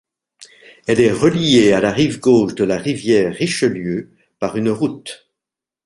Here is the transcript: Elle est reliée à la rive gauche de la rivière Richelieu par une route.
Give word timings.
Elle 0.87 0.99
est 0.99 1.11
reliée 1.11 1.73
à 1.73 1.79
la 1.79 1.91
rive 1.91 2.19
gauche 2.19 2.55
de 2.55 2.63
la 2.63 2.79
rivière 2.79 3.35
Richelieu 3.35 4.09
par 4.39 4.57
une 4.57 4.71
route. 4.71 5.29